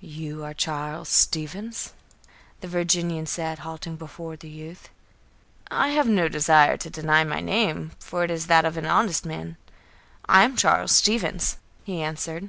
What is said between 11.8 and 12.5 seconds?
he answered.